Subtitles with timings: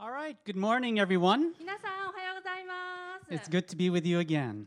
[0.00, 1.54] All right, good morning, everyone.
[1.58, 4.66] 皆さんおはようございます It's good to be with you again.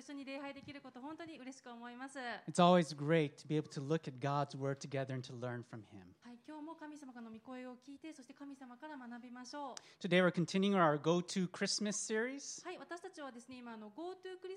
[0.00, 2.18] 一緒に礼拝できること本当に嬉しく思います。
[2.18, 5.62] は It's always great to be able to look at God's Word together and to learn
[5.62, 6.08] from Him.
[6.32, 10.06] い、今日も神様の御声を聞いて、そして神様から学びましょう。
[10.06, 12.64] Today we're continuing our Go To Christmas series.
[12.64, 13.90] はい、私たちはですね、今あの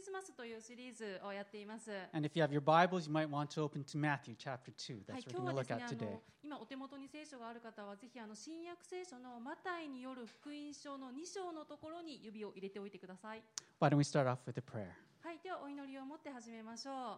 [0.04, 1.90] スマスというシリーズをやっています。
[1.90, 4.94] は And if you have your Bibles, you might want to open to Matthew chapter 2.
[4.94, 6.12] い That's、what 今 we're 日 going は to look at today.
[6.12, 13.42] の今お手元に聖書がある方はぜひあの新約聖書のマタイによる福音書の2章のところに指を入れておいてください。
[13.80, 14.92] Why don't we start off with a prayer?
[15.24, 17.18] はい、ではお祈りを持って始めましょ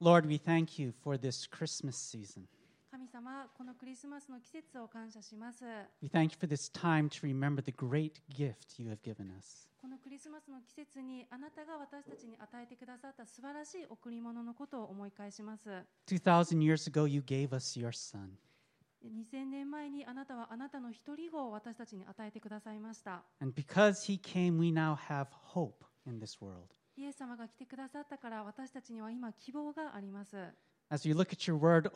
[0.00, 0.02] う。
[0.02, 2.44] Lord, we thank you for this Christmas season.
[2.90, 5.62] 神様、このクリスマスの季節を感謝します。
[6.00, 9.68] We thank you for this time to remember the great gift you have given us.
[9.82, 15.68] このクリスマスの季節にあなたが私たちに与えてくださった素晴らしい贈り物のことを思い返します
[16.06, 18.30] 2,000 years ago, you gave us your Son.
[19.04, 26.81] 2000年前にあなたはあなたの一人子を私たちに与えてくださいました And because He came, we now have hope in this world.
[26.96, 30.36] イエス様が来てくださったから私たちには今希望があります。
[30.90, 31.90] Word,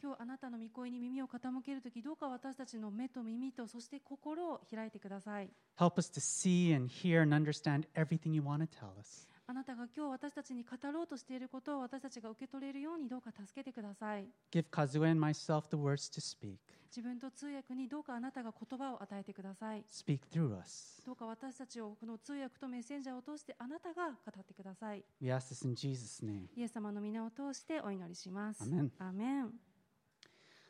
[0.00, 5.50] 今日あなたの御声に耳を傾けるときどうか私たちの目と耳とそして心を開いてください。
[5.78, 9.28] Help us to see and hear and understand everything you want to tell us.
[9.50, 16.58] あなたが今日私たちに語ろうとしていることを私たちが受け取れるようにどうか助けてください Give Kazue and myself the words to speak.
[16.94, 21.02] 自分と通訳にどうかあなたが言葉を与えてください Speak through us.
[21.06, 25.02] どうか私たちをこの通訳とメッセンジャーを通してあなたが語ってください。
[25.22, 26.48] We ask this in Jesus' name.
[26.54, 28.62] イエス様の皆を通してお祈りします。
[28.62, 29.50] アメンアーメン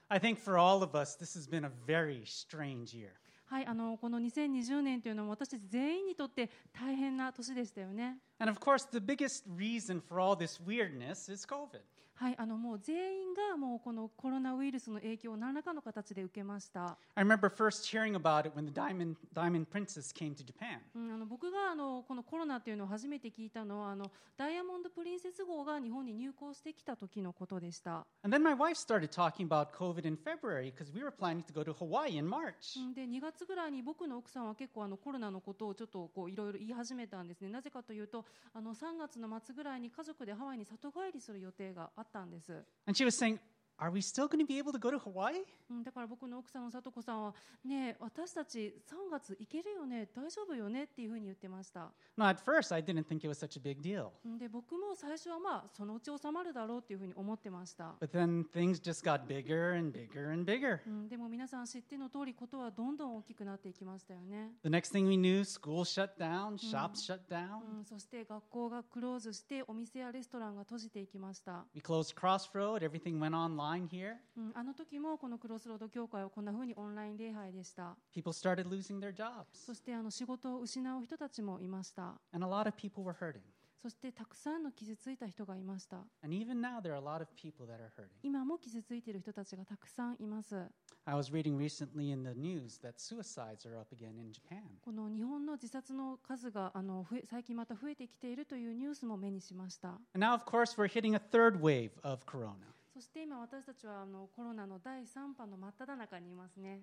[0.08, 3.10] I think for all of us, this has been a very strange year.
[3.50, 8.18] はい、あのこの2020年というのは私たち全員にとって大変な年でしたよね。
[8.38, 11.80] And of course, the biggest reason for all this weirdness is COVID.
[12.20, 16.98] はい、あのもう全員がもうこのコロナウイルスの影響を何らかの形で受けました。
[17.14, 20.80] I remember first hearing about it when the Diamond, Diamond Princess came to Japan.
[20.96, 28.04] うん、あの僕があのこのコロナっていうのを初めて聞いたのはあのダイヤモンド・プリンセス号が日本に入港してきた時のことでした。
[28.24, 31.62] And then my wife started talking about COVID in February because we were planning to go
[31.62, 32.80] to Hawaii in March.
[32.80, 42.51] うんで2月ぐらいに僕の奥さんは結構あのコロナのことをちょっとこういろいろ言い始めたんですねなぜかというとあの3月の末ぐらいに家族でハワイに里帰りする予定があったんです、
[42.85, 43.39] And she was saying,
[43.80, 45.44] Are we still going to be able to go to Hawaii?
[45.70, 47.34] うん、だから僕の奥さんの里子さんは
[47.64, 54.08] ねえ私たち3月行けるよね大丈夫よねっていうふうに言ってました、No, at first I didn't think it was such a big deal.
[54.24, 60.80] うんで僕も最初はまあそのうち収まるだろうっていうふうに思ってました、But then things just got bigger and bigger and bigger.
[60.86, 67.60] うん、でも皆さん知っての通りことはどんどん大きくなっていきましたよね The next thing we knew, school shut down, shops shut down.
[67.78, 74.16] うん、そして学校がクローズしてお店やレストランが閉じていきました、We closed Crossroad, everything went online here.
[74.36, 77.96] うん、あの時もこのクロスロード教会はこんな風にオンライン礼拝でした。
[78.12, 79.44] People started losing their jobs.
[79.52, 82.14] そしてあの仕事を失う人たちもいました。
[82.32, 83.40] And a lot of people were hurting.
[83.80, 85.98] そしてたくさんの傷ついた人がいました。
[86.22, 88.08] And even now, there are a lot of people that are hurting.
[88.22, 90.56] 今も傷ついている人たちがたくさんいます。
[91.04, 94.62] I was reading recently in the news that suicides are up again in Japan.
[94.82, 99.98] この日本の自殺の数があの増え最近また増えてきているというニュースも目にしました。
[100.12, 102.56] And now, of course, we're hitting a third wave of corona.
[102.98, 106.82] そして今私たちはあのコロナの第3波の真っ只中にいますね。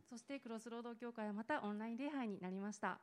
[0.10, 3.00] そしてクロスロスード教会はまたオンライン礼拝になりました。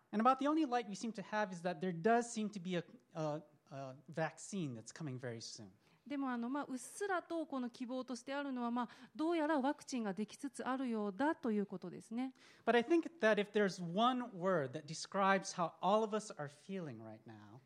[6.05, 12.31] でもあの、まあ、うっすらとこの希望としてあるのは、まあ、どうやらワクチンができつつあるようだということですね。
[12.63, 17.01] But I think that if there's one word that describes how all of us are feeling
[17.01, 17.59] right now,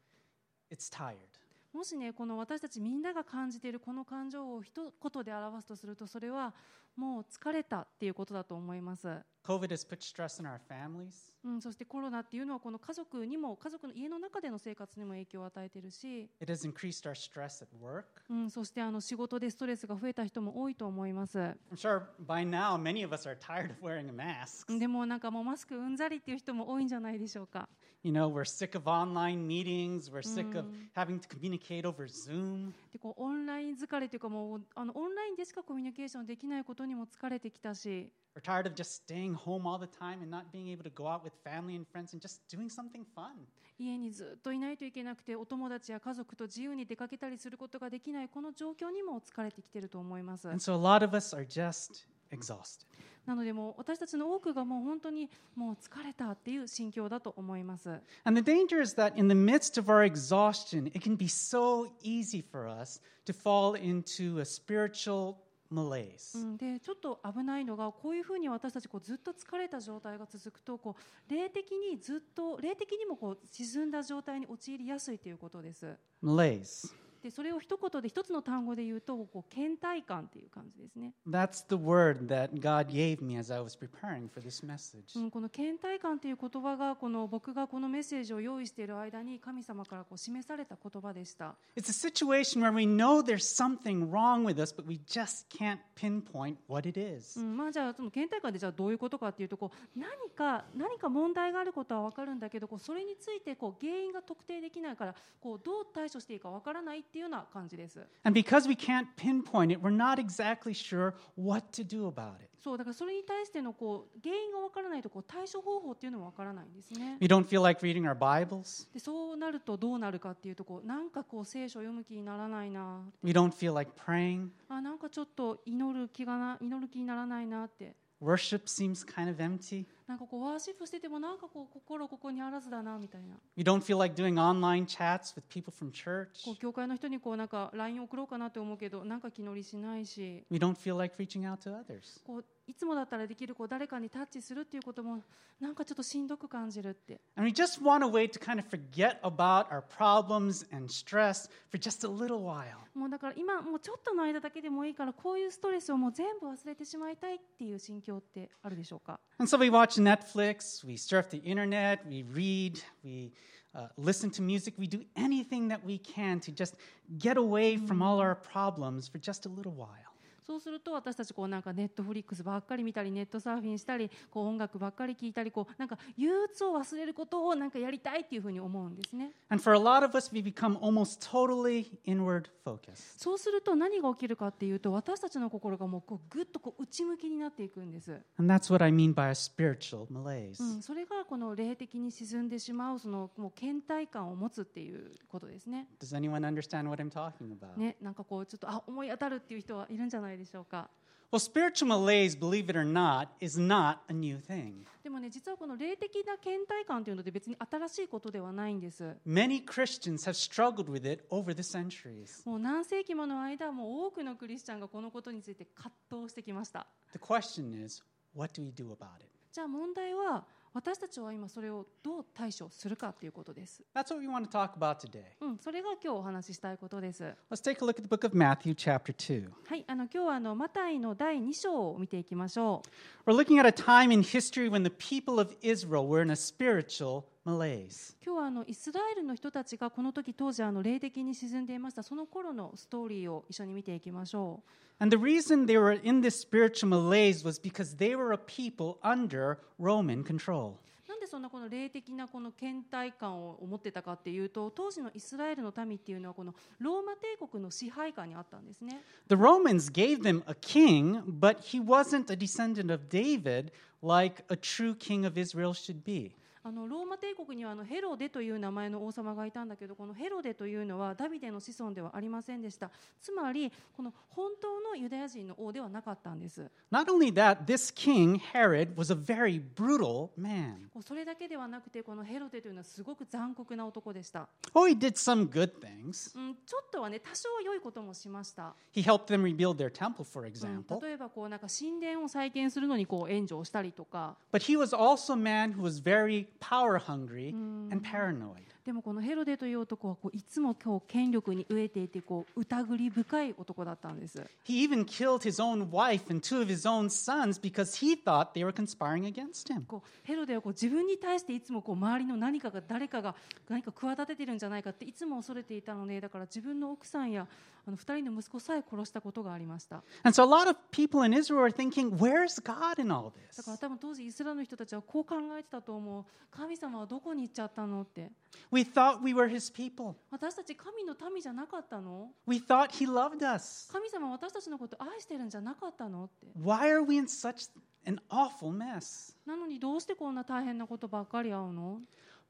[0.70, 1.38] it's tired.
[1.78, 6.52] もしね、この私たちみんなが感じているこの感情を一言で表すとすると、それは
[6.96, 9.08] もう疲れたっていうことだと思います。
[9.46, 11.32] COVID has put stress on our families.
[11.44, 18.06] うん、そしてコロナっていうのはこの家族にも家族の家の中での生活にも影響を与えているし、It has increased our stress at work.
[18.28, 21.38] うん、そしてあの仕事でストレスが増えた人も多いと思います。
[21.38, 24.80] I'm sure by now many of us are tired of wearing a mask.
[24.80, 27.70] でもなんかもうマスクうんざりっていう人も多いんじゃないでしょうか。
[28.04, 30.10] You know, we're sick of online meetings.
[30.10, 32.74] We're sick of having to communicate over Zoom.
[32.94, 41.06] でこうオンライン疲れというかもうあのオンラインでしかコミュニケーションできないことにも疲れてきたし、We're tired of just staying home all the time and not being able to go
[41.08, 43.32] out with family and friends and just doing something fun.
[43.80, 50.48] 家にずっといないといけなくてお友達や家族と自由に出かけたりすることができないこの状況にも疲れてきてると思います。
[50.48, 52.86] And so a lot of us are just exhausted.
[53.26, 57.90] なのでもう私たちの多くがもう本当にもう疲れたっていう心境だと思います。
[58.24, 62.42] And the danger is that in the midst of our exhaustion, it can be so easy
[62.42, 65.36] for us to fall into a spiritual
[65.70, 66.38] malaise.
[66.38, 75.98] うん、でちょっと危ないのがこういうふうに私たちこうずっと疲れた状態が続くとこう霊的にずっと霊的にもこう沈んだ状態に陥りやすいということです。
[76.24, 77.07] Malaise.
[77.28, 81.14] でそれを一言で一つの単語で言うとこう倦怠感っていう感じですね。
[81.28, 85.20] That's the word that God gave me as I was preparing for this message.
[85.20, 91.56] うん、この倦怠感という言葉がこの僕がこのメッセージを用意している間に神様からこう示された言葉でした。
[91.76, 96.56] It's a situation where we know there's something wrong with us, but we just can't pinpoint
[96.70, 97.38] what it is.
[97.38, 108.00] うん、まあじゃあその倦怠感でじゃあどういうことかっていうとこう何か何か問題があることは分かるんだけどこうそれについてこう原因が特定できないからこうどう対処していいか分からないっていうような感じです。
[108.24, 112.50] And because we can't pinpoint it, we're not exactly sure what to do about it.
[112.60, 117.18] そうだからそれに対してのこう原因が分からないとこう対処方法っていうのも分からないんですね。
[117.22, 118.92] We don't feel like reading our Bibles.
[118.94, 124.50] でそうなるとどうなるかっていうとこうなんかこう聖書を読む気にならないな We don't feel like praying.
[124.70, 129.86] あなんかちょっと祈る気がな祈る気にならないなって Worship seems kind of empty.
[130.08, 136.46] なんかこうワーシップしててもなんかこう心ここにあらずだなみたいな We don't feel like doing online chats with people from church.
[136.46, 142.22] こう教会の人にこうなんか LINE 送ろうかなって思うけどなんか気乗りしないし We don't feel like reaching out to others.
[142.26, 145.24] こういつもだったらできるこう誰かにタッチするっていうことも
[145.60, 151.50] なんかちょっとしんどく感じるって And we just want a way to kind of forget about our problems and stress
[151.72, 152.76] for just a little while.
[152.94, 163.32] もうだから今もうちょっとの間だけでもいいからこういうストレスをもう全部忘れてしまいたいっていう心境ってあるでしょうか And so we watch Netflix, we surf the internet, we read, we
[163.74, 166.76] uh, listen to music, we do anything that we can to just
[167.18, 170.17] get away from all our problems for just a little while.
[170.48, 183.18] そうすると私たちこうなんかネットフリックスばっかり見たりネットサーフィンしたりこう音楽ばっかり聴いたりこうなんか憂鬱を忘れることをなんかやりたいっていうふうに思うんですね And for a lot of us, we become almost totally inward focused.
[183.18, 190.64] そうすると何が起きるかっていうと私たちの心がもうこうぐっとこう内向きになっていくんです、And that's what I mean by a spiritual malaise.
[190.64, 197.78] うん、それがこの霊的に沈んでしまうそのもう倦怠感を持つっていうことですね Does anyone understand what I'm talking about?
[197.78, 200.90] ねなんかこうちょっとあ思い当たるっていう人はいるんじゃないでしょうか
[201.30, 204.86] Well, spiritual malaise, believe it or not, is not a new thing.
[205.04, 212.48] でもね実はこの霊的な倦怠感というので別に新しいことではないんです Many Christians have struggled with it over the centuries.
[212.50, 218.02] もう何世紀もの間もう多くのクリスチャンがこのことについて葛藤してきました The question is,
[218.34, 219.28] what do we do about it?
[219.52, 225.24] じゃあ問題は私たちは今それをどう対処するかということです、That's what we want to talk about today.
[225.42, 229.50] うん、それが今日お話ししたいことです Let's take a look at the book of Matthew, chapter 2.
[229.66, 232.84] はいあの今日はあのマタイの第2章を見ていきましょ
[233.26, 236.36] う We're looking at a time in history when the people of Israel were in a
[236.36, 238.16] spiritual malaise.
[238.24, 244.62] 今日はあのイスラエルの人たちがこの時当時あの霊的に沈んでいましたその頃のストーリーを一緒に見ていきましょ
[245.00, 248.98] う And the reason they were in this spiritual malaise was because they were a people
[249.02, 250.74] under Roman control.
[251.08, 263.72] なんでそんなこの霊的なこの倦怠感を持ってたかっていうと当時のイスラエルの民っていうのはこのローマ帝国の支配下にあったんですね The Romans gave them a king, but he wasn't a descendant of David
[264.04, 266.34] like a true king of Israel should be.
[266.68, 272.92] あのローマ帝国にはあのヘロデという名前の王様がいたんだけどこのヘロデというのはダビデの子孫ではありませんでした
[273.22, 280.90] つまりこの本当のユダヤ人の王ではなかったんです Not only that, this king, Herod, was a very brutal man.
[281.06, 286.38] それだけではなくてこのヘロデというのはすごく残酷な男でした、Oh, he did some good things.
[286.38, 291.02] うん、ちょっとはね多少良いこともしました、He helped them rebuild their temple, for うん example.
[291.02, 298.04] 例えばこうなんか神殿を再建するのにこう援助をしたりとか But he was also a man who was very power hungry and mm.
[298.04, 298.74] paranoid.
[298.88, 304.42] でもこのヘロデという男はこういつも今日権力に飢えていてこう疑り深い男だったんです。
[304.64, 308.64] He even killed his own wife and two of his own sons because he thought they
[308.64, 309.86] were conspiring against him.
[309.86, 313.36] こうヘロデはこう自分に対していつもこう周りの何かが誰かが
[313.68, 317.46] 何か企ててるんじゃないかっていつも恐れていたのでだから自分の奥さんや
[317.88, 320.04] あの2人の息子さえ殺したことがありました。
[320.24, 323.64] And so a lot of people in Israel are thinking, where's God in all だ this?
[323.64, 326.26] から多分当時イスラエルの人たちはこう考えてたと思う。
[326.52, 328.30] 神様はどこに行っちゃったのって
[328.78, 330.14] We thought we were his people.
[330.30, 333.92] 私たち神の民じゃなかったの We thought he loved us.
[333.92, 337.72] 神様は私たちのこと愛してるんじゃなかったのって Why are we in such
[338.06, 339.36] an awful mess?
[339.48, 342.02] なのにどうしてこんな大変なことばっかり会うの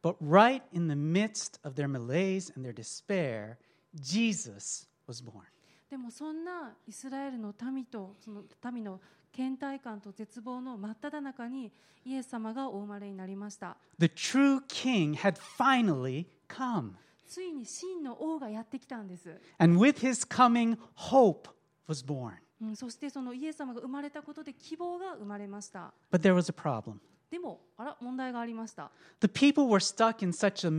[0.03, 3.55] But right in the midst of their malaise and their despair,
[3.95, 5.43] Jesus was born.
[5.89, 8.99] でもそんなイスラエルの民とその民の
[9.35, 11.71] 倦怠感と絶望の真っ只中に
[12.05, 16.91] イエス様がお生まれになりました The true king had finally come.
[17.27, 21.49] ついに真の王がやってきたんです And with his coming, hope
[21.87, 22.33] was born.
[22.61, 26.95] うん、そしてそのイエス様が生まれたことで希望が生まれました But there was a problem.
[27.29, 30.71] でもあら問題がありました The people were stuck in such a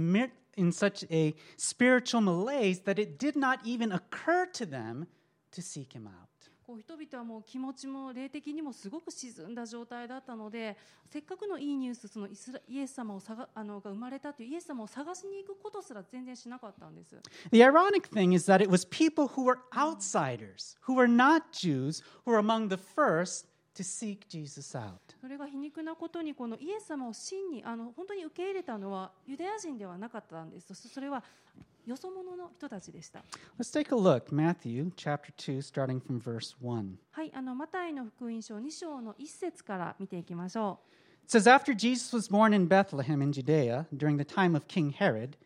[0.56, 5.06] in such a spiritual malaise that it did not even occur to them
[5.52, 6.28] to seek him out.
[6.68, 10.76] こう人々はもう気持ちも霊的にもすごく沈んだ状態だったので
[11.10, 17.16] せっかくのいいニュースそのイスライエス様を探あのが生まれたというイエス様を探しに行くことすら全然しなかったんです
[17.52, 22.04] The ironic thing is that it was people who were outsiders, who were not Jews,
[22.26, 24.98] who were among the first to seek Jesus out.
[25.22, 31.24] それが皮肉なことにこのイエス様を真にあの本当に受け入れたのはユダヤ人ではなかったんですそそれは
[31.87, 33.23] よそ者の人たちでした
[33.59, 36.95] Let's take a look, Matthew chapter 2 starting from verse 1.
[37.11, 40.93] はいあのマタイの福音書2章の1節から見ていきましょう
[41.25, 44.91] It says, After Jesus was born in Bethlehem in Judea during the time of King
[44.91, 45.37] Herod,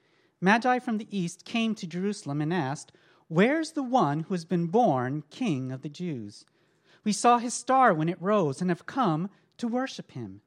[0.41, 2.91] Magi from the east came to Jerusalem and asked,
[3.27, 6.45] Where's the one who has been born King of the Jews?
[7.03, 10.41] We saw his star when it rose and have come to worship him.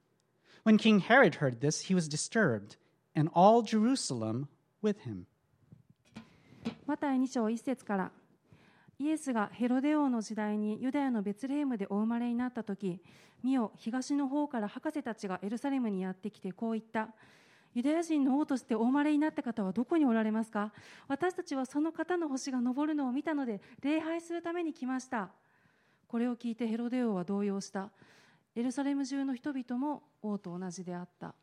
[0.62, 2.76] When King Herod heard this, he was disturbed,
[3.14, 4.48] and all Jerusalem
[4.82, 5.26] with him.
[6.87, 8.11] マタイ2章1節から
[8.99, 13.01] イエスがヘロデ王の時代にユダヤのベツレヘムでお生まれになった時
[13.43, 17.09] 見よ東の方から博士たちがエルサレムにやってきてこう言った。
[17.73, 20.71] ユダヤ人の王としてお生まれになった方はどこにおられますか？
[21.09, 25.29] 私たちはその方の星が昇るのを見たので礼拝するために来ました。
[26.07, 27.89] これを聞いてヘロデ王は動揺した。
[28.55, 31.35] エルサレム中の人々も王と同じであった。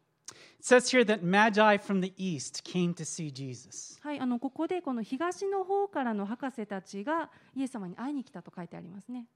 [4.03, 9.27] は、あここでこの東の方からの博士たちがイエス様に会いに来たと書いてありますね。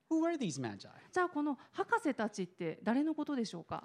[1.13, 3.85] じゃあこの博士たちって誰のことでしょうか、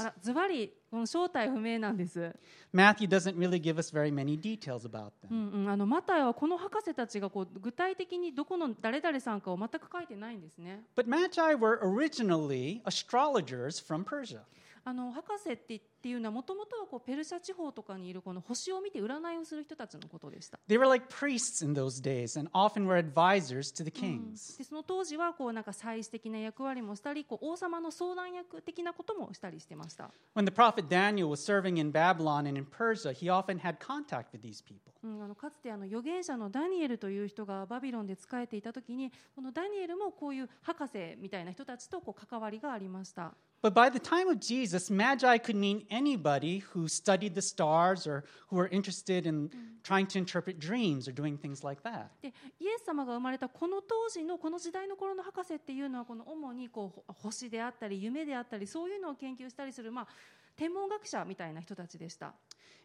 [0.00, 2.32] あらずばりこの正体不明なんです、
[2.72, 5.34] Matthew doesn't really give us very many details about う them.
[5.34, 14.42] んうん、あのマタイはこの博士たちがこう具体的にどこの誰々さんかを全く書いてないんですね But Magi were originally astrologers from Persia.
[14.84, 24.58] あの博士ってっていうのはもともとはこうペルシャ地方とかにいるこの星を見て占いをする人たちのことでした、They were like priests in those days and often were advisors to the うん kings.
[24.58, 33.78] でその当時はこうなんか祭祀的な役割もしたりこう王様の相談役的なこともしたりしてました When the prophet Daniel was serving in Babylon and in Persia, he often had
[33.78, 34.92] contact with these people.
[35.02, 43.34] うん、あのかつてあの預言者のダニエルという人がバビロンで仕えていた時にこのダニエルもこういう博士みたいな人たちとこう関わりがありました。
[43.64, 48.56] But by the time of Jesus, Magi could mean anybody who studied the stars or who
[48.56, 49.50] were interested in
[49.82, 52.10] trying to interpret dreams or doing things like that.
[52.20, 60.08] でイエス様が生まれたこの当時のこの時代の頃の博士っていうのはこの主にこう星であったり夢であったりそういうのを研究したりする、まあ、
[60.54, 62.34] 天文学者みたいな人たちでした。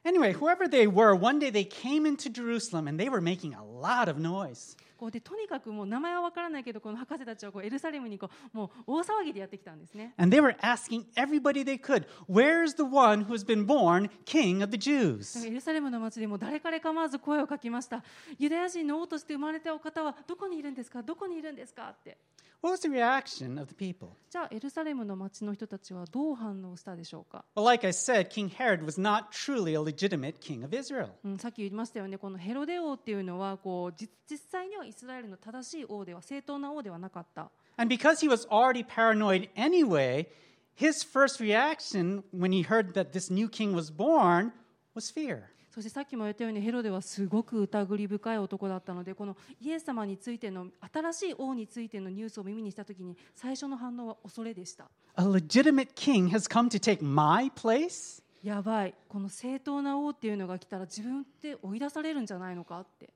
[0.04, 3.64] Anyway, whoever they were, one day they came into Jerusalem and they were making a
[3.64, 4.76] lot of noise.
[4.96, 10.14] こうでとにかくもう名前は分からないけどこの博士たちはこうエルサレムにこうもう大騒ぎでやってきたんですね。
[10.18, 14.62] And they were asking everybody they could, Where's the one who has been born king
[14.62, 15.49] of the だから Jews?
[15.49, 18.04] エルサレムの町でも誰彼構わず声をかけました。
[18.38, 22.18] ユダヤ人の王として生まれたお方はどこにいるんですかどこにいるんですかって。
[22.64, 24.16] What was the reaction of the people?
[24.30, 31.11] じゃあエルサレムの町の人たちはどう反応したでしょうか、 Well, like I said, King Herod was not truly a legitimate king of Israel.
[31.25, 37.50] うん、さっき言いましたよねこのヘロデ王っていうのはこう実実際にはイスラエルの正しい王では正当な王ではなかった。
[37.76, 40.26] And because he was already paranoid anyway,
[40.75, 44.52] his first reaction when he heard that this new king was born
[44.94, 45.50] was fear.
[45.79, 54.89] そしてさっきも言ったようにヘロデはすごく疑り深い男だったのでこのイエス様についての新しい王についてのニュースを耳にした時に最初の反応は恐れでした。
[55.15, 58.21] A legitimate king has come to take my place?
[58.43, 63.09] やばいこの正当な王っていうのが来たら自分って追い出されるんじゃないのかって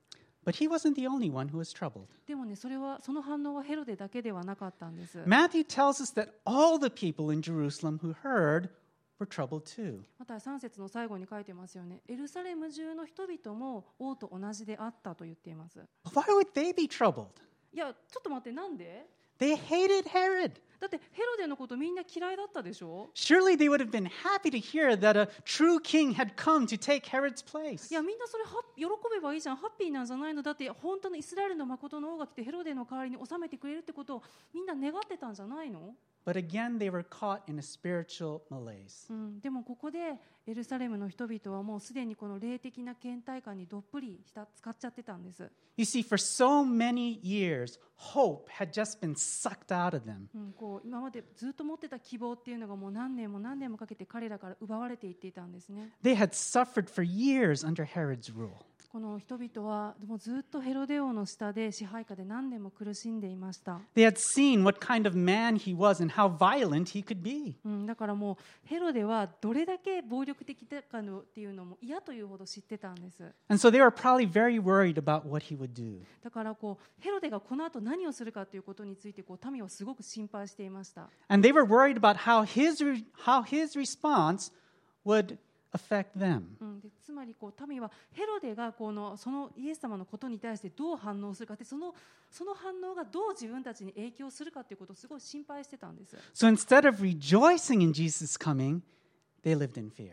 [0.45, 2.05] But he wasn't the only one who was troubled.
[2.25, 8.69] でもねそれはその反応はヘロデだけではなかったんです Matthew tells us that all the people in Jerusalem who heard
[9.19, 10.01] were troubled too.
[10.19, 17.27] また3節の最後に書いてますよねエルサレム中の人々も王と同じであったと言っています Why would they be troubled?
[17.73, 19.05] いやちょっと待ってなんで
[19.39, 20.51] ？They hated Herod.
[20.79, 26.77] だってヘロデのことみんな嫌いだったでしょ？Surely they would have been happy to hear that a true king had come to
[26.77, 27.89] take Herod's place.
[27.89, 30.41] いやみんなそれは喜べばいいじゃんハッピーなんじゃないの？
[30.43, 35.95] だって本当のイスラエルの誠の王が来てヘロデの代わりに治めてくれるってことをみんな願ってたんじゃないの？
[36.25, 39.07] But again they were caught in a spiritual malaise.
[39.09, 39.99] うん、でもここで
[40.45, 50.27] エルサレムの人々はもうすでにこの霊的な倦怠感にどっぷりした使っちゃってたんです、You see, for so many years, hope had just been sucked out of them.
[50.35, 58.51] うん、こう今までずっと持ってた希望っていうのがもう何年も何年もかけて彼らから奪われていっていたんですね They had suffered for years under Herod's rule.
[58.93, 66.12] この人々はもうずっとヘロデ王の下で支配下で何年も苦しんでいました、They had seen what kind of man he was and
[67.85, 73.23] だからもうヘロデはどれだけ暴力的だかのっていうのも嫌というほど知ってたんです。
[76.23, 81.09] だからこうヘロデがこの後何をするかということについてこう民はすごく心配していました。
[85.73, 86.43] Affect them.
[86.61, 91.93] うん、でつまりこう民はヘロデがこのそのイエス様のことに対してどう反応するかってその
[92.31, 98.81] その反応がどう自分たちに影響するかということをすごい心配してたんです So instead of rejoicing in Jesus' coming,
[99.43, 100.11] they lived in fear.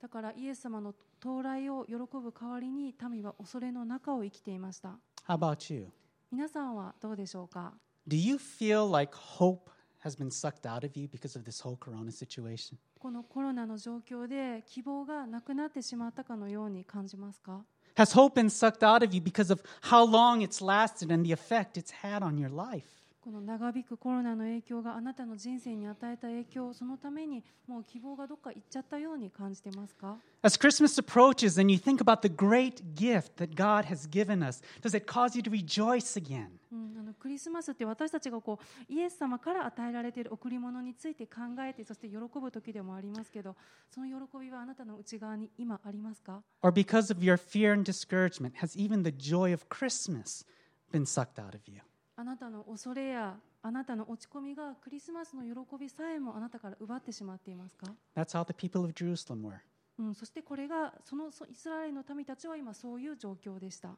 [0.00, 5.88] だからイエス様の到来を喜ぶ代わりに民は恐れの中を生きていました How about you?
[6.32, 7.74] 皆さんはどうでしょうか
[8.08, 9.70] ？Do you feel like hope
[10.03, 12.77] has been sucked out of you because of this whole corona situation?
[12.99, 17.61] このコロナの状況で希望がなくなってしまったかのように感じますか
[17.95, 21.31] Has hope been sucked out of you because of how long it's lasted and the
[21.31, 22.95] effect it's had on your life?
[23.25, 34.43] この長引くコロナの影響があなたの人生に与えた影響そのためにもう希望がどっか行っちゃったように感じてますか As Christmas approaches and you think about the great gift that God has given
[34.43, 36.49] us, does it cause you to rejoice again?
[36.72, 38.58] うん、あのクリスマスって私たちがこ
[38.88, 43.56] うイエス様から与えられている贈り物について考えてそして喜ぶ時でもありますけど
[43.92, 50.46] その喜びはあなたの内側に今ありますか？Or because of your fear and discouragement, has even the joy of Christmas
[50.92, 51.80] been sucked out of you?
[52.16, 59.60] あなたの恐れやあなたの落ち込みがクリスマスの喜びさえもあなたから奪ってしまっていますか、That's how the people of Jerusalem were.
[60.00, 63.90] うん、そしてこれがそのそイスラエルの民たちは今そういう状況でした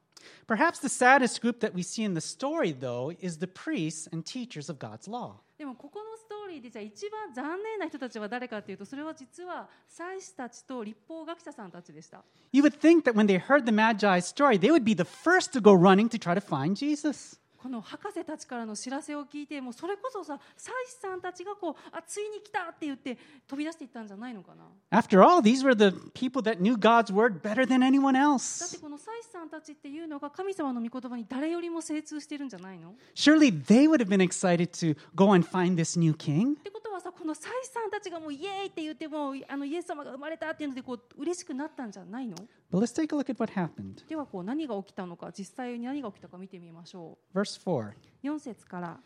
[0.49, 4.25] Perhaps the saddest group that we see in the story, though, is the priests and
[4.25, 5.35] teachers of God's law.
[5.57, 15.05] でもここのストーリーでじゃあ一番残念な人たちは誰かというとそれは実は祭司たちと立法学者さんたちでした You would think that when they heard the Magi's story, they would be the
[15.05, 17.39] first to go running to try to find Jesus.
[17.63, 23.17] この博士たちからの知らせを聞いてもうそれこそさ祭司さんたちがこうあついに来たって言って
[23.47, 28.81] 飛び出していったんじゃないのかな After all, these were the people that knew God's word better than anyone だって else.
[28.81, 36.57] この祭司さんたちっていうのが神様の御言葉に誰よりも精通してるんじゃないのっ Surely they would have been excited to go and find this new king.
[36.57, 42.36] てことはさこの祭司さんたちがもうイエーイって言ってもあのイエス様が生まれたっていうのでこう嬉しくなったんじゃないの
[42.72, 44.08] But let's take a look at what happened.
[44.08, 47.92] ではこう何が起きたのか実際に何が起きたか見てみましょ Verse 4.
[47.92, 49.00] う4節から。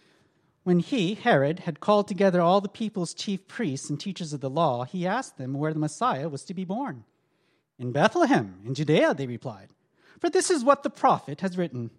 [0.64, 4.50] When he, Herod, had called together all the people's chief priests and teachers of the
[4.50, 7.04] law, he asked them where the Messiah was to be born.
[7.80, 9.70] In Bethlehem, in Judea, they replied.
[10.20, 11.90] For this is what the prophet has written.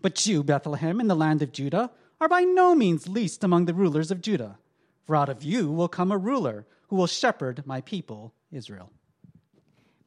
[0.00, 3.74] But you, Bethlehem, in the land of Judah, are by no means least among the
[3.74, 4.58] rulers of Judah.
[5.05, 8.87] For out of you will come a ruler who will shepherd my people, Israel.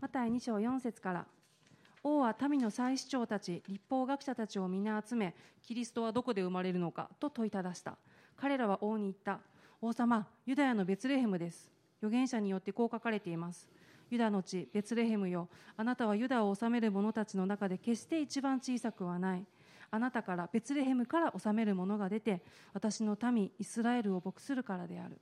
[0.00, 1.26] マタイ2章4節から。
[2.02, 7.96] 王は民の祭司長たち立法学者たちを皆集めキリストはどこで生まれるのかと問いただした。
[8.36, 9.40] 彼らは王に言った。
[9.80, 11.70] 王様ユダヤのベツレヘムです。
[12.00, 13.68] 預言者によってこう書かれています。
[14.10, 15.48] ユダの地ベツレヘムよ。
[15.76, 19.44] あなたはユダを治める者たちの中で決して一番小さくはない。
[19.90, 25.18] あなたからベツレヘムから治める者が出て私の民イスラエルを牧するからである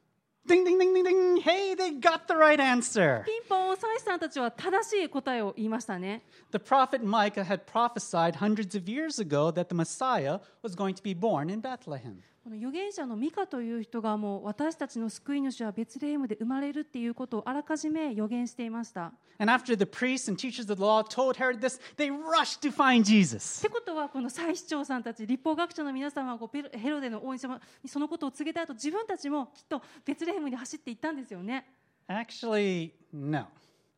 [0.47, 1.41] Ding, ding, ding, ding, ding.
[1.41, 3.25] Hey, they got the right answer.
[3.25, 10.95] ピンポン祭司さんたちは正しい答えを言いましたね The prophet Micah had prophesied hundreds of years ago that the Messiah was going
[10.95, 12.23] to be born in Bethlehem.
[12.47, 19.07] この預言者のミカという人がもう私たちの救い主はベツレヘムで生まれるっていうことをあらかじめ予言していました。
[19.07, 22.71] っ And after the priests and teachers of the law told Herod this, they rushed to
[22.71, 23.61] find Jesus.
[23.63, 31.67] てことはこの祭司長さんたち立法学者の皆さんはこうヘロデの王様にそのことを告げた後自分たちもきっとベツレヘムに走っていったんですよね。
[32.07, 33.47] Actually, no.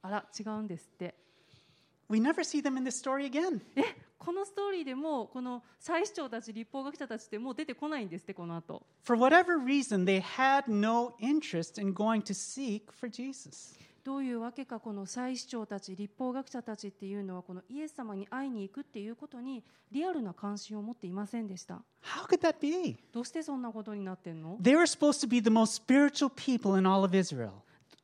[0.00, 1.27] あら違うんですって。
[2.08, 3.60] We never see them in this story again.
[3.76, 3.82] え
[4.18, 8.82] このストーリーでもこの祭司長たち立法学者たちってもう出てこないんですってこの後。
[9.04, 13.78] For whatever reason, they had no interest in going to seek for Jesus.
[14.04, 21.82] どういうわけかこの祭司長たち立法学者たちっていうのはこのイエス様に会いに行くっていうことにリアルな関心を持っていませんでした。
[22.02, 22.96] How could that be?
[23.12, 27.50] どうしてそんなことになってんの They were supposed to be the most spiritual people in all of Israel.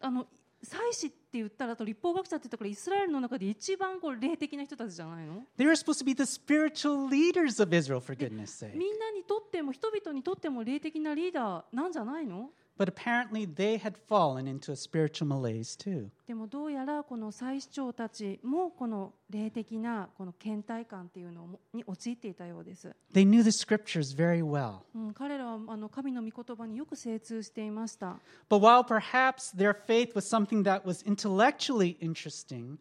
[0.01, 0.27] あの
[0.65, 8.77] 祭司って言ったらと立法学者って言ったからイスラエルの中で一番こう霊的な人たちじゃないの？They were supposed to be the spiritual leaders of Israel, for goodness sake.
[8.77, 12.51] みんなにとっても人々にとっても霊的なリーダーなんじゃないの？
[12.80, 16.10] But apparently, they had fallen into a spiritual malaise too.
[16.26, 24.78] でもどうやらこの祭司長たちもこの霊的なこの倦怠感っていうのもに陥っていたようです、 They knew the scriptures very well.
[24.96, 28.18] うん、彼らはあの神の御言葉によく精通していました
[28.50, 32.78] But while perhaps their faith was something that was intellectually interesting,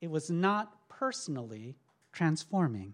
[0.00, 1.74] it was not personally
[2.12, 2.92] transforming.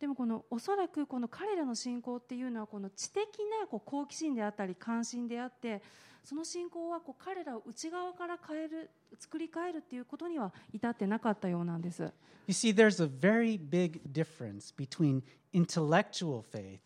[0.00, 3.24] でもこのおそらくこの彼らの信仰っていうのはこの知的
[3.60, 5.82] なこう好奇心であったり関心であって
[6.24, 12.12] その信仰はこう彼らを内側から変える作り変えるっていうことには至ってなかったようなんです。
[12.46, 16.80] You see, there's a very big difference between intellectual faith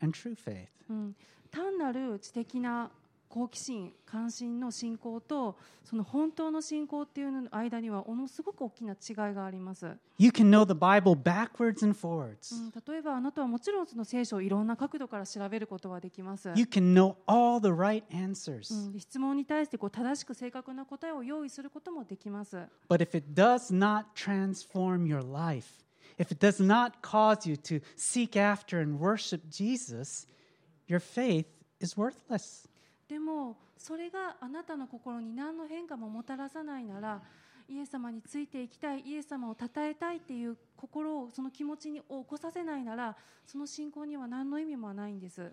[0.00, 0.68] and true faith.
[0.88, 1.16] うん、
[1.50, 2.90] 単なる知的な
[3.28, 9.86] 好奇心関心の信仰とその本当の信仰っていうのの間にはものすごく大きな違いがあります、
[10.18, 12.54] You can know the Bible backwards and forwards.
[12.54, 18.74] うん、例えばあなたはもちろんその聖書をいろんな角度から調べることはできます、You can know all the right answers.
[18.74, 22.56] うん、で質問に対してこう正しく正確な答えを用意することもできます、
[22.88, 25.84] But if it does not transform your life,
[26.18, 30.26] if it does not cause you to seek after and worship Jesus,
[30.88, 31.46] your faith
[31.80, 32.66] is worthless.
[33.08, 37.22] でもそれがあなたの心に何の変化ももたらさないなら
[37.68, 43.16] イエス様についていきたいイエス様を称えたいっていう心をその気持ちに起こさせないなら
[43.46, 45.52] その信仰には何の意味もないんです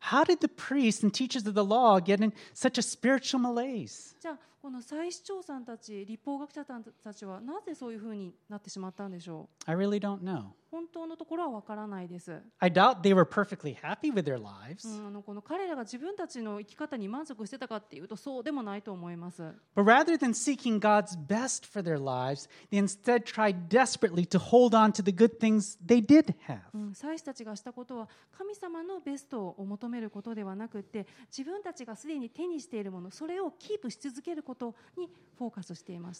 [0.00, 4.16] How did the priests and teachers of the law get in such a spiritual malaise?
[4.20, 10.52] じゃあこの祭司長さんたち立法学者さんたちはなぜそういうふうになってしまったんでしょう I really don't know.
[10.72, 14.88] 本当のところは分からないです、I doubt they were perfectly happy with their lives.
[14.88, 19.42] うん、あのこの彼らが自分たちの生き方に満足してたかっていうとそうでもないと思います
[19.76, 24.74] But rather than seeking God's best for their lives, they instead tried desperately to hold
[24.74, 26.60] on to the good things they did have.
[26.72, 35.68] うん、祭司たちがしたことは神様のベストを求めることではなくって自分たちがすでに手にしているものそれをキープし続けるこことにフォーカス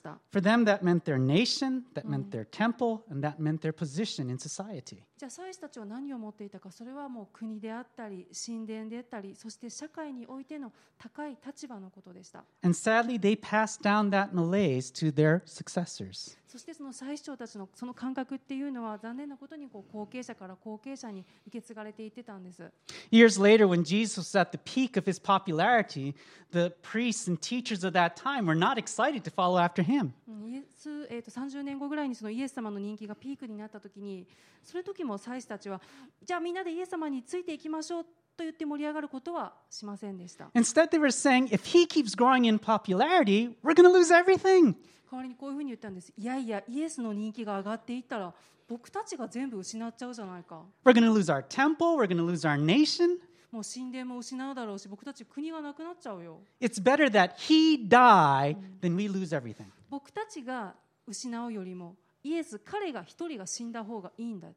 [0.01, 0.19] た。
[5.69, 12.45] ちは何を持っていたか、それはもう国であったり、神殿であったり、そして社会においての高い立場のことでした。
[16.53, 22.71] そしてその祭司長たちのその感覚っていうのは残念なことにこう後継者から後継者に受け継がれていってたんです
[23.11, 26.15] Years later, when Jesus was at the peak of his popularity,
[26.51, 30.11] the priests and teachers of that time were not excited to follow after him.
[30.29, 34.27] うんイエスえー、と30年後ぐらいにそのイエス様の人気がピークになった時に
[34.63, 35.81] その時も祭司たちは
[36.23, 38.07] じゃあみんなでイエス様についていきましょう
[38.43, 44.75] と言って盛り上がることはしませんでした Instead, they were saying, if he keeps growing in popularity, we're going to lose everything.
[45.11, 48.33] 代わりにこういうふうに言ったんですいやいやイエスの人気が上がっていったら
[48.69, 51.97] 僕たちが全部失っちゃうじゃないか We're going to lose our temple.
[51.97, 53.19] We're going to lose our nation.
[53.51, 59.67] もう神殿も失うだろうし僕たち国がなくなっちゃうよ It's better that he die than we lose everything.
[59.91, 60.75] 僕たちが
[61.07, 64.49] 失うよりもイエス彼が一人が死んだ方がいいんだ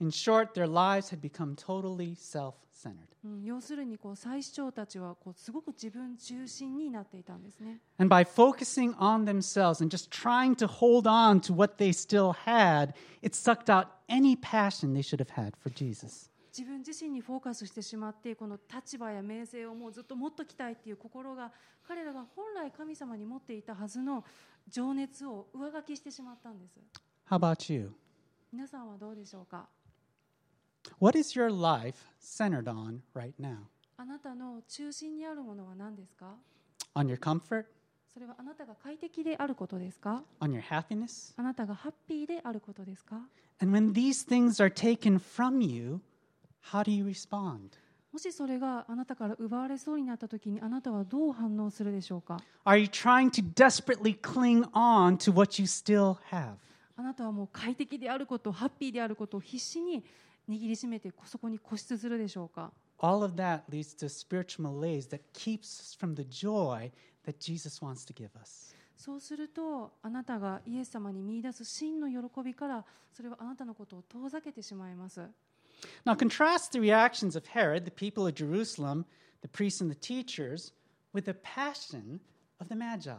[0.00, 3.08] In short, their lives had become totally self centered.
[3.24, 7.80] うん、要するにこう祭司長たちはこうすごく自分中心になっていたんですね。
[7.98, 12.94] And by focusing on themselves and just trying to hold on to what they still had,
[13.22, 16.30] it sucked out any passion they should have had for Jesus.
[16.52, 21.52] 自分自身にフォーカスしてしまってこの立場や名声をもうずっと持っときたいっていう心が
[21.86, 24.24] 彼らが本来神様に持っていたはずの
[24.68, 26.80] 情熱を上書きしてしまったんです
[27.30, 27.92] How about you?
[28.52, 29.68] 皆さんはどうでしょうか
[31.00, 33.56] What is your life centered on right now?
[33.96, 36.34] あなたの中心にあるものは何ですか
[36.94, 37.64] ？On your comfort?
[38.12, 41.34] それはあなたが快適であることですか？On your happiness?
[41.36, 43.20] あなたがハッピーであることですか
[43.60, 46.00] ？And when these things are taken from you,
[46.72, 47.70] how do you respond?
[48.12, 52.38] もしそれがあなたから奪われそうになったときにあなたはどう反応するでしょうか？
[52.64, 52.76] あ
[57.02, 60.02] なたはもう快適であること、ハッピーであることを必死に
[60.48, 66.90] 握りしめてそこに固執するでしょうか All of that leads to spiritual malaise that keeps us from the joy
[67.24, 68.74] that Jesus wants to give us.
[68.96, 75.20] そうするとあなたがイエス様に見出す真の喜びからそれはあなたのことを遠ざけてしまいます
[76.04, 79.04] Now, contrast the reactions of Herod, the people of Jerusalem,
[79.42, 80.72] the priests and the teachers,
[81.12, 82.18] with the passion
[82.60, 83.12] of the Magi.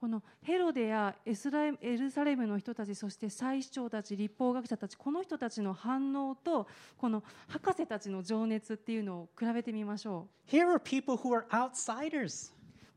[0.00, 12.50] このヘロデやエスラエエルサレムの人たちそして祭司長たち立法学者たちこの人たちの反応とこの博士たちの情熱っていうのを比べてみましょう Here are people who are outsiders.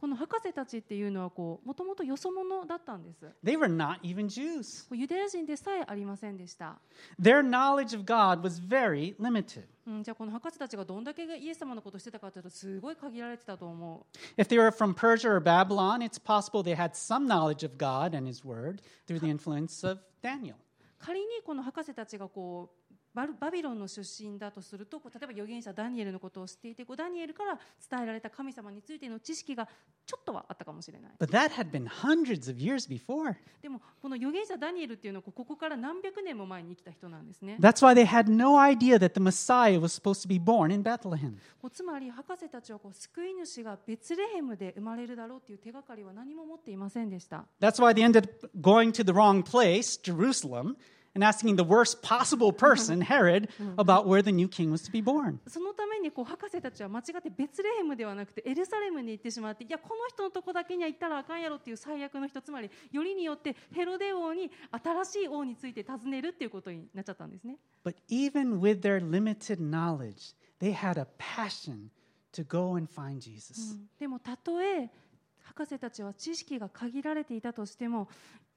[0.04, 4.94] この博士たちっていうのはこうもともとよそ者だったんです They were not even Jews.
[4.94, 6.78] ユダヤ人でさえありませんでした、
[7.18, 9.64] Their knowledge of God was very limited.
[9.88, 14.06] うん、じゃあこの博士たちがどんだけイエス様のことをしてたかというとすごい限られてたと思
[14.38, 18.14] う If they were from Persia or Babylon, it's possible they had some knowledge of God
[18.14, 20.56] and His Word through the influence of Daniel.
[21.00, 22.83] 仮にこの博士たちがこう
[23.14, 29.68] バルバビロンの出身だとすると例えば預言者ダニエルのことを知っていてこうダニエルから伝えられた神様についての知識が
[30.06, 33.36] ちょっとはあったかもしれない But that had been hundreds of years before.
[33.62, 40.74] でもこの預言者ダニエルっていうのはこうここから何百年も前に生きた人なんですね That's why they had no idea that the Messiah was supposed to be born
[40.74, 41.38] in Bethlehem.
[41.72, 50.76] つまり博士たちはこう救い主がベツレヘムで生まれるだろうという手がかりは何も持っていませんでした That's why they ended up going to the wrong place, Jerusalem,
[51.16, 55.02] and asking the worst possible person, Herod, about where the new king was to be
[55.02, 55.40] born.
[55.48, 71.90] そのためにこう博士たちは間違ってベツレヘムではなくてエルサレムに行ってしまっていやこの人のとこだけには行ったらあかんやろっていう最悪の人つまりよりによってヘロデ王に新しい王について尋ねるっていうことになっちゃったんですね But even with their limited knowledge, they had a passion
[72.34, 73.78] to go and find Jesus.
[74.00, 74.90] でもたとえ
[75.44, 78.08] 博士たちは知識が限られていたとしても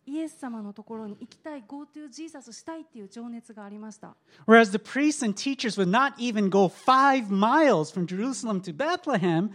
[0.05, 4.15] イエス様のところに行きたい Go to Jesus したいっていう情熱がありました
[4.47, 9.51] Whereas the priests and teachers would not even go five miles from Jerusalem to Bethlehem,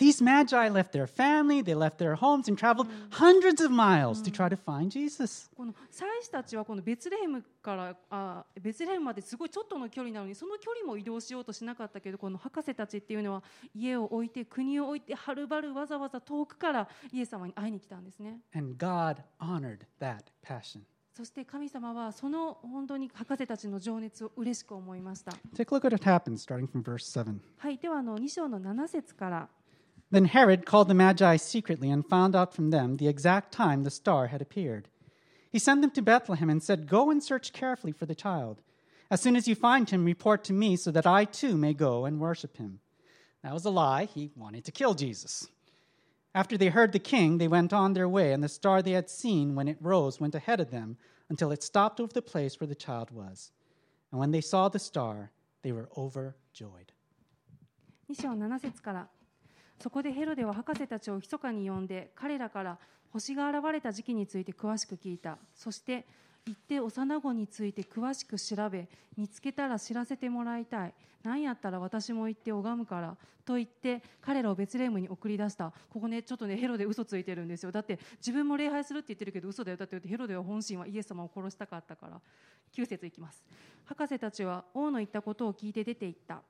[0.00, 4.30] These magi left their family, they left their homes, and traveled hundreds of miles to
[4.30, 5.50] try to find Jesus.
[5.54, 13.42] この祭司たちはこのベツレヘムからあベツレヘムまですごいちょっとの距離なのにその距離も移動しようとしなかったけどこの博士たちっていうのは
[13.74, 20.80] 家を置いて国を置いてはるばるわざわざ遠くからイエス様に会いに来たんですね And God honored that passion.
[21.12, 27.38] そして神様はその本当に博士たちの情熱を嬉しく思いました Take a look at what happened starting from verse 7.
[27.58, 29.48] はいではあの2章の7節から
[30.11, 33.89] Then Herod called the Magi secretly and found out from them the exact time the
[33.89, 34.87] star had appeared.
[35.51, 38.61] He sent them to Bethlehem and said, Go and search carefully for the child.
[39.09, 42.05] As soon as you find him, report to me so that I too may go
[42.05, 42.79] and worship him.
[43.43, 44.05] That was a lie.
[44.05, 45.47] He wanted to kill Jesus.
[46.33, 49.09] After they heard the king, they went on their way, and the star they had
[49.09, 50.97] seen when it rose went ahead of them
[51.29, 53.51] until it stopped over the place where the child was.
[54.11, 55.31] And when they saw the star,
[55.61, 56.91] they were overjoyed.
[58.09, 59.07] 2章7節から
[59.80, 62.78] そこでヘロデは博士たちを密かに呼んで彼らから
[63.12, 66.06] 星が現れた時期について詳しく聞いたそして
[66.46, 70.94] 行って幼子について詳しく調べ見つけたら知らせてもらいたい。
[71.22, 73.14] 何やったら私も行って拝むから
[73.44, 75.72] と言って彼らをベツレームに送り出した。
[75.90, 77.72] ここねちょっとねヘロデ嘘ついてるんですよ。
[77.72, 79.76] だって自分も礼拝するって言ってるけど嘘だよ。
[79.76, 82.20] だってヘロデは本心はイエス様を殺したかったから。
[82.74, 83.44] 9節いきます
[83.84, 86.42] 博士たちは王の言ったことを聞いて出て行った。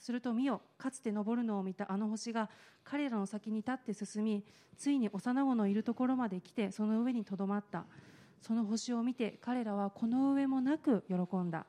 [0.00, 2.50] すると見よかつて登るのを見たあの星が
[2.82, 4.42] 彼らの先に立って進み
[4.76, 7.84] ついに幼子のいるところまで来てその上にとどまった。
[8.40, 11.66] その星を見て彼らはこの上もなく喜んだ。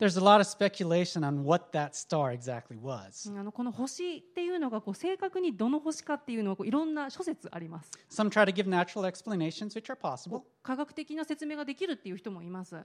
[0.00, 3.30] There's a lot of speculation on what that star exactly was.
[3.38, 10.40] あのこの星っていうのがこう正確にどの星かっていうのはこういろんな諸説あります Some try to give natural explanations, which are possible.
[10.62, 12.76] 科学的な説明ができるっていう人もいます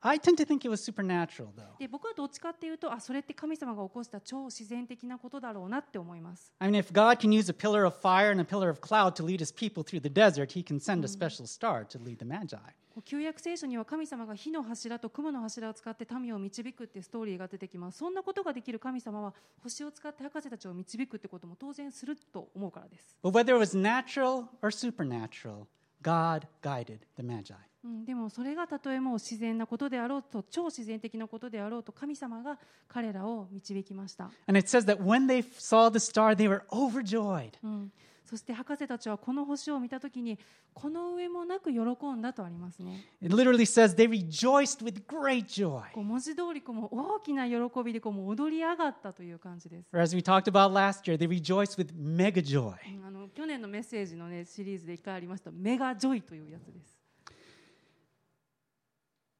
[0.00, 1.76] I tend to think it was supernatural, though.
[1.80, 8.80] で僕はどっちかっていうとあそれって神様が起こした超自然的なことだろうなって思います I mean, if God can use a pillar of fire and a pillar of
[8.80, 11.98] cloud to lead his people through the desert, he can send a special star to
[11.98, 12.56] lead the Magi.
[13.04, 17.98] 旧約聖書には神様が火の柱と雲の柱を使って民を導くってストーリーが出てきます。
[17.98, 23.16] そんなことができる神様は星を使って博士たちを導くってことも当然すると思うからです。
[23.22, 25.66] But whether it was natural or supernatural,
[26.02, 27.54] God guided the Magi.
[27.82, 37.52] うん、でもそれがたとえもう自然なことであろうと超自然的なことであろうと神様が彼らを導きました、And it says that when they saw the star, they were overjoyed.
[37.62, 37.92] うん、
[38.30, 40.38] そして博士たちはこの星を見た時に
[40.72, 45.82] この上もなく喜んだとありますね It literally says they rejoiced with great joy.
[45.92, 52.74] こう文字通りこうもう大きな喜びでこうもう踊り上がったという感じです as we talked about last year, they rejoiced with mega joy.
[52.96, 56.96] うんあの去年のメッセージの、ね、シリーズで一回ありましたメガジョイというやつです。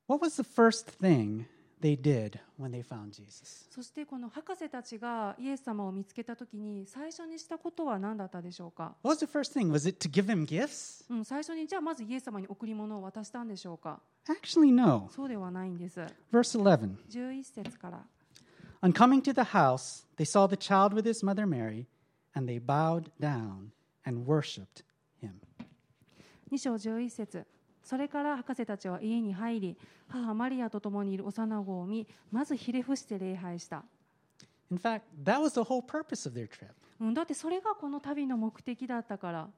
[0.08, 1.44] What was the first thing
[1.80, 3.66] they did when they found Jesus?
[3.70, 9.70] そしてこの博士たちがイエス様を見つけたときに最初にしたことは何だったでしょうか、What was the first thing?
[9.70, 11.04] Was it to give him gifts?
[11.10, 15.08] うん、最初にじゃあまずイエス様に贈り物を渡したんでしょうか Actually, no.
[15.10, 16.00] そうではないんです。
[16.32, 16.96] Verse 11.
[17.10, 18.04] 11節から。
[18.82, 21.86] On coming to the house, they saw the child with his mother Mary,
[22.34, 23.72] and they bowed down
[24.06, 24.84] and worshiped
[25.20, 25.32] him.
[26.50, 27.46] 2章11節
[27.82, 29.76] それから博士たちは家に入り
[30.08, 33.84] 母マリアと共にいる幼子を見まずひれ伏して礼拝した
[34.70, 36.68] In fact, that was the whole purpose of their trip.
[37.00, 39.48] うん、だってそれがこの旅の目的だったから、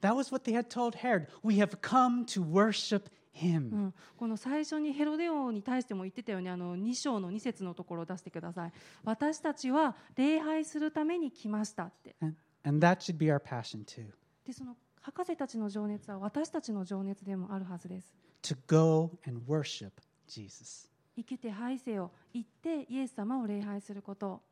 [0.00, 1.28] That was what they had told Herod.
[1.44, 3.02] We have come to worship
[3.34, 3.74] う him.
[3.74, 8.72] ん、この最初にヘロデ王に対しても言ってたようにあの2章の2節のところを出してください
[9.04, 14.06] 私たちは礼拝するために来ましたって And, and that should be our passion too
[14.44, 14.76] でその
[15.08, 19.90] 博士たちの情熱は私たちの情熱でもあるはずです to go and worship
[20.28, 20.86] Jesus.
[21.16, 24.42] 生きて拝せよ行ってイエス様を礼拝すること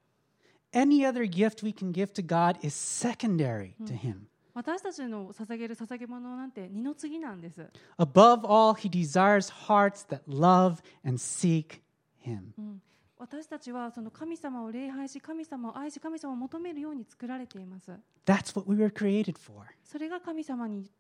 [0.73, 4.29] Any other gift we can give to God is secondary to him.
[4.55, 11.83] 私たちの捧げる捧げ物なんて二の次なんです Above all, he desires hearts that love and seek
[12.25, 12.55] him.
[13.19, 17.91] 私たちはその神様を礼拝し神様を愛し神様を求めるように作られています
[18.27, 19.67] That's what we were created for.
[19.85, 20.91] それが神様に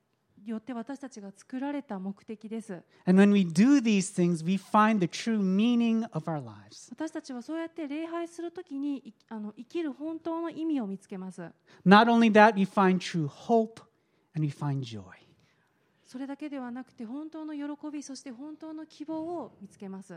[0.44, 6.88] よって私たちが作られた目的です And when we do these things, we find the true meaning of our lives.
[6.90, 11.42] 私たちはそうやって礼拝するときにいあの生きる本当の意味を見つけます
[11.84, 13.82] Not only that, we find true hope
[14.34, 15.02] and we find joy.
[16.16, 20.14] それだけではなくて本当の喜びそして本当の希望を見つけます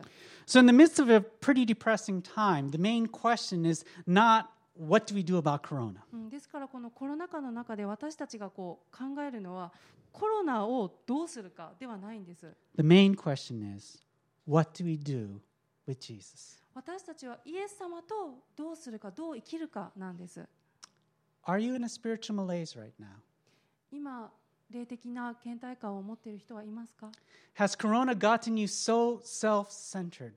[0.47, 4.45] So, in the midst of a pretty depressing time, the main question is not
[4.79, 5.95] what do we do about Corona?
[6.13, 9.73] うんですからこのコロナ禍の中で私たちがこう考えるのは
[10.13, 14.01] コロナをどうするかではないんです The main question is
[14.47, 15.41] what do we do
[15.85, 16.63] with Jesus?
[16.73, 20.47] 私たちはイエス様とどうするかどう生きるかなんです
[21.45, 23.07] Are you in a spiritual malaise right now?
[23.91, 24.31] 今
[24.71, 27.11] 霊的な倦怠感を持っている人はいますか
[27.57, 30.33] Has Corona gotten you so self centered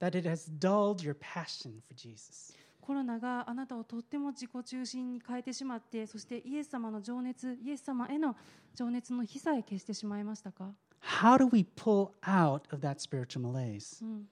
[0.00, 2.54] that it has dulled your passion for Jesus?
[2.80, 8.36] コロナがあなたをとっても自己中心に変えてしまってそしてイエス様の情熱イエス様への
[8.74, 10.72] 情熱の火さえ消してしまいましたか、
[11.20, 14.04] How do we pull out of that spiritual malaise?
[14.04, 14.28] うん、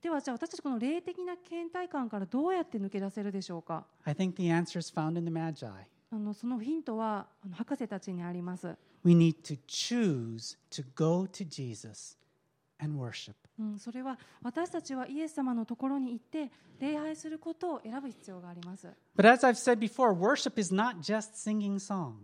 [0.00, 5.66] ではじゃあ私たちこの霊的な倦怠感からどうやって抜け出せるでしょうか I think the answer is found in the Magi.
[6.12, 12.18] あのそのヒントはあの博士たちにあります、We need to choose to go to Jesus
[12.82, 13.34] and worship.
[13.58, 22.14] うん、それは私たちはイエス様のところに行って礼拝することを選ぶ必要があります、But as I've said before, worship is not just singing う songs.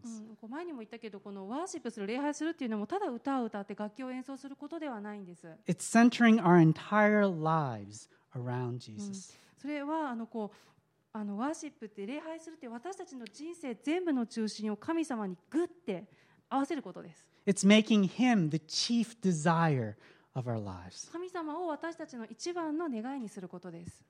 [0.42, 9.38] う前にも言ったけどこのワーシップする礼拝するっていうのもただ歌を歌って楽器を演奏することではないんです It's centering our entire lives around Jesus.
[9.60, 10.75] それはあのこう
[11.16, 16.04] あのワーシップって礼拝するって私たちの人生全部の中心を神様にグッて
[16.50, 19.94] 合わせることです It's making Him the chief desire
[20.34, 21.10] of our lives.
[21.10, 24.04] 神様を私たちの一番の願いにすることです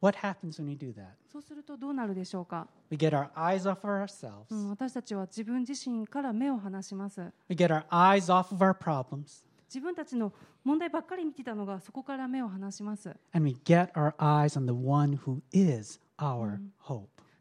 [0.00, 1.04] What happens when we do that?
[1.30, 4.46] そうするとどうなるでしょうか、We get our eyes off of ourselves.
[4.50, 9.44] うん、私たちは自分自身から目を離します We get our eyes off of our problems.
[9.72, 13.16] 自分たちの問題ばっかり見てたのがそこから目を離します。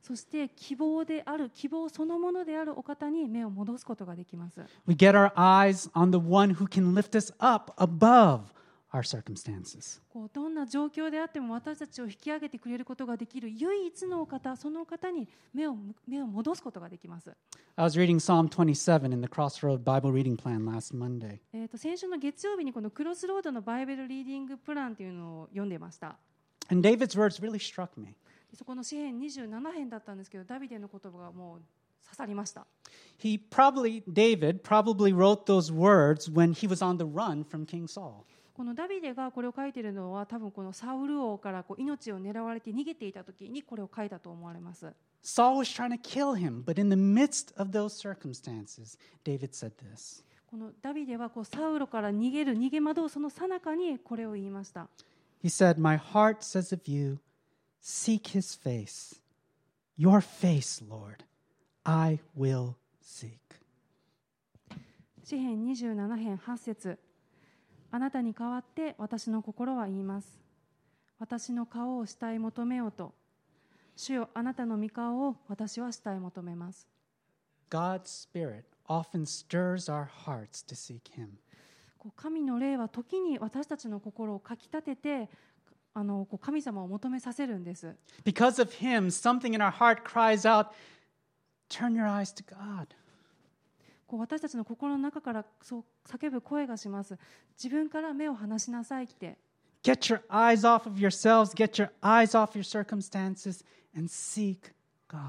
[0.02, 4.62] そして希望である希望そのものであるお方に目を戻すことができます。
[8.93, 10.01] Our circumstances.
[10.10, 15.75] こうどんな状況であっても私たちを引き上げてくれることができる唯一のお方そのお方に目を
[16.08, 17.32] 目を戻すことができます、
[17.75, 21.39] I was reading Psalm 27 in the Crossroad Bible reading plan last Monday.
[21.54, 26.17] えー、と先週の月曜日にこのクロスロードの Bible reading plan というのを読んでました
[26.69, 28.15] And David's words really struck me.
[28.54, 31.62] そこの詩編27編だったんですけどダビデの言葉がもう
[32.04, 32.65] 刺さりました
[33.17, 37.88] He probably, David probably wrote those words when he was on the run from King
[37.88, 38.25] Saul.
[38.54, 44.88] このダビデがこれを書いているのは多分このサウル王からこう命を狙われて逃げていた時にこれを書いたと思われます
[45.24, 49.72] Saul was trying to kill him, but in the midst of those circumstances, David said
[49.78, 54.88] this このダビデはこうサウロから逃げる逃げ惑うその最中にこれを言いました
[55.44, 57.20] He said, My heart says of you,
[57.82, 59.20] seek his face.
[59.98, 61.24] Your face, Lord,
[61.84, 63.40] I will seek.
[65.24, 67.00] 詩編27編8節
[67.91, 70.41] あなたに代わって私の心は言います
[71.19, 73.13] 私の顔を慕い求めようと
[73.95, 76.88] 主よあなたの御顔を私は慕い求めます
[77.69, 81.30] God's Spirit often stirs our hearts to seek him.
[82.15, 85.30] 神の霊は時に私たちの心をかきたてて
[85.93, 90.67] あのこう神様を求めさせるんです Because of him, something in our heart cries out,
[91.69, 92.88] Turn your eyes to God.
[94.12, 97.17] こう私たちの心の中からそう叫ぶ声がします
[97.58, 99.38] 自分から目を離しなさいって
[99.84, 103.63] Get your eyes off of yourselves, get your eyes off your circumstances,
[103.95, 104.74] and seek
[105.08, 105.21] God.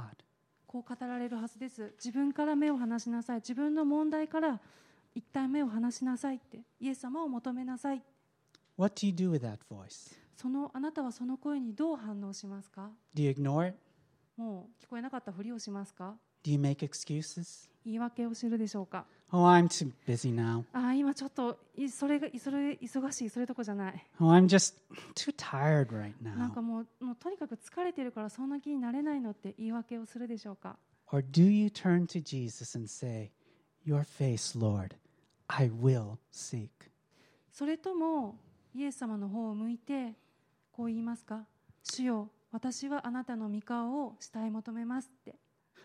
[0.66, 4.60] こう語られるはずです自分から目を離しなさい自分の問題から
[5.14, 8.02] 一旦目を離しなさいってイエス様を求めなさい
[8.76, 10.12] What do you do with that voice?
[10.36, 13.78] そのあなたはその声にどう反応しますか Do you ignore it?
[14.36, 17.70] もう聞こえなかったふりをしますか Do you make excuses?
[17.84, 20.64] 言い訳をするでしょうか？Oh, I'm too busy now.
[20.72, 24.74] ああ今ちょっといそれがそれ忙しいそれとこじゃない Oh, I'm just
[25.14, 26.54] too tired right なん now.
[26.54, 30.76] かもうもうとにかく疲れてるからそんな気になれないのって言い訳をするでしょうか
[31.12, 33.30] ？Or do you turn to Jesus and say,
[33.86, 34.96] Your face, Lord,
[35.48, 36.68] I will seek?
[37.50, 38.36] それとも
[38.74, 40.14] イエス様の方を向いて
[40.72, 41.44] こう言いますか？
[41.82, 45.34] 主よ私はあなたの御顔を慕い求めますって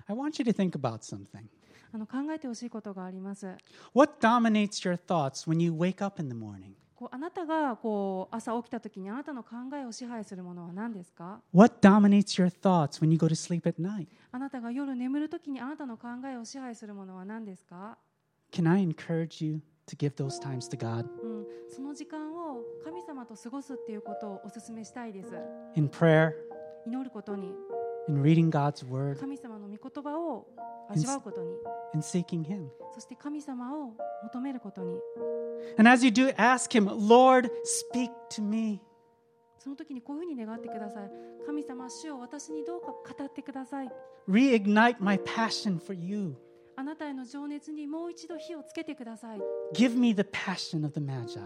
[0.06, 1.46] I want you to think about something.
[1.92, 3.48] あの考えてほしいことがあります
[3.94, 6.74] What dominates your thoughts when you wake up in the morning?
[6.96, 14.08] こうあなたがこう朝起きた時にあなたの考えを支配するものは何ですか What dominates your thoughts when you go to sleep at night?
[14.32, 17.98] あなたが夜眠る時にあなたの考えを支配するものは何ですか、
[18.52, 25.30] Can I encourage you to give those times to God うん、その時間を神様と過ごすっていうことをお勧めしたいです
[25.76, 26.32] in prayer,
[26.86, 27.54] 祈ることに
[28.08, 30.48] in reading God's word, 神様の御言葉を
[30.90, 31.52] 味わうことに
[31.94, 32.68] in seeking Him?
[32.94, 33.94] そして神様を
[34.24, 35.00] 求めることに
[35.78, 37.50] And as you do, ask Him, Lord,
[37.94, 38.82] speak to me.
[39.60, 41.12] その時にこういうふうに願ってください
[41.46, 43.90] 神様主を私にどうか語ってください
[44.30, 46.36] Reignite my passion for you.
[46.78, 49.40] あなたへの情熱にもう一度火をつけてください
[49.74, 51.40] Give me the passion of the Magi.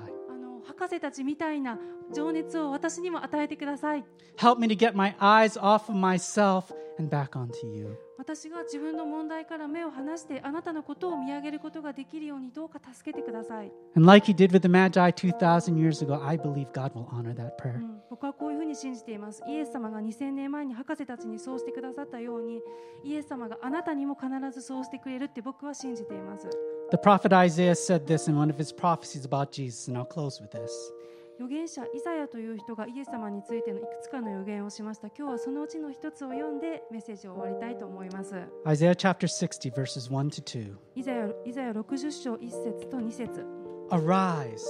[0.66, 1.78] 博士たちみたいな
[2.14, 4.04] 情熱を私にも与えてください。
[4.38, 7.98] Help me to get my eyes off of myself and back onto you.
[8.18, 17.34] 私が自分の問題から目を離してあなたのことを見上げることができるようにどうか助けてください、And like He did with the Magi 2,000 years ago, I believe God will honor
[17.34, 17.80] that う prayer.
[17.80, 19.42] ん、僕はこういうふうに信じています。
[19.48, 22.62] イエス様が2000年前に博士たちにそうしてくださったように
[23.04, 26.48] イエス様があなたにも必ずそうしてくれるって僕は信じています
[26.91, 30.41] The prophet Isaiah said this in one of his prophecies about Jesus, and I'll close
[30.41, 30.93] with this.
[31.39, 38.35] 預言者イザヤという人がイエス様についてのいくつかの預言をしました今日はそのうちの一つを読んでメッセージを終わりたいと思います
[38.67, 40.75] Isaiah chapter 60, verses 1 to 2.
[40.95, 43.45] イザヤイザヤ60章1節と2節
[43.91, 44.65] Arise,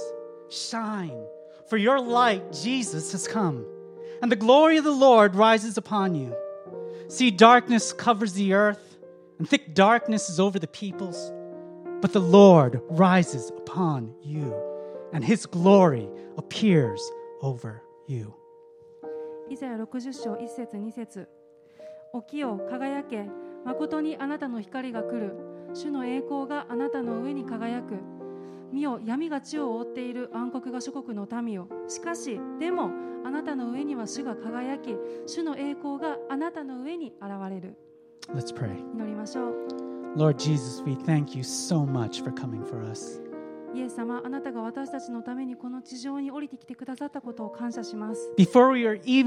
[0.49, 1.17] shine,
[1.69, 3.63] for your light, Jesus, has come,
[4.21, 6.35] and the glory of the Lord rises upon you.
[7.07, 8.97] See, darkness covers the earth,
[9.39, 11.31] and thick darkness is over the peoples.
[12.02, 14.52] But the Lord rises upon you,
[15.12, 17.00] and his glory appears
[17.40, 18.32] over you.
[19.48, 21.28] イザヤ60章1節2節
[22.26, 23.28] 起きよ輝け
[23.64, 25.36] 誠にあなたの光が来る。
[25.74, 27.94] 主の栄光があなたの上に輝く。
[28.72, 31.68] 見よ闇が地を覆っている暗黒が諸国の民よ。
[31.86, 32.90] しかしでも
[33.24, 34.96] あなたの上には主が輝き
[35.26, 37.76] 主の栄光があなたの上に現れる。
[38.34, 38.76] Let's pray.
[38.92, 43.18] 祈りましょう Lord Jesus, we thank you so much for coming for us.
[43.74, 48.32] イエス様あなたが私たちのためにこの地上に降りてきてくださったことを感謝します。
[48.36, 49.24] You, you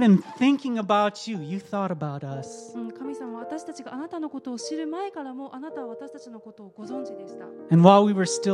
[2.91, 7.46] 神様私たちがあなたのことを知る前からもあなたは私たちのことをご存知でした。
[7.46, 7.78] We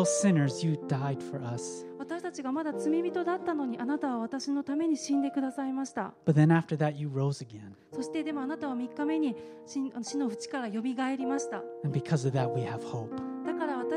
[0.05, 0.65] sinners,
[1.99, 6.13] 私たちがまだ罪人だったのにあなたは私のために死んでくださいました。
[6.25, 6.95] That,
[7.93, 9.35] そしてでもあなたは3日目に
[9.65, 11.63] 死のちからよみがえりました。
[11.83, 13.30] And because of that, we have hope.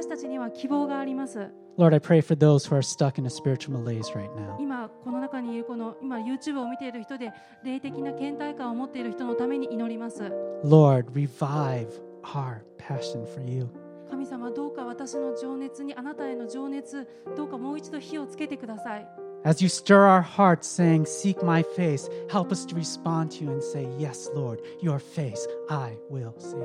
[0.04, 1.48] 私たちには希望があります
[1.78, 4.60] Lord, I pray for those who are stuck in a spiritual malaise right now.
[4.60, 7.32] 今この中にいるこの今 YouTube を見ている人で
[7.64, 10.24] 霊的な倦怠感を持っている人のために祈ります
[10.62, 11.88] Lord, revive
[12.22, 13.66] our passion for you.
[14.10, 19.08] 神様どうか私の情熱にあなたへの情熱どうかもう一度火をつけてください
[19.46, 23.50] As you stir our hearts, saying, Seek my face, help us to respond to you
[23.50, 26.58] and say, Yes, Lord, your face I will seek.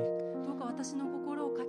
[0.46, 1.19] どうか私の心をか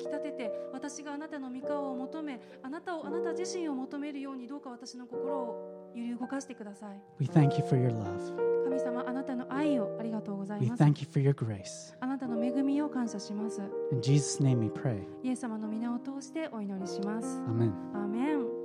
[0.04, 8.64] きたてて私があなたの御顔を求めあなたをあなた自身を求めるようにどうか私の心を揺り動かしてください We thank you for your love.
[8.64, 11.94] 神様あなたの愛をありがとうござい We ます thank you for your grace.
[12.00, 15.02] あなたの恵みを感謝します In Jesus' name we pray.
[15.24, 17.72] イエス様の皆を通してお祈りします Amen.
[17.94, 18.61] アーメン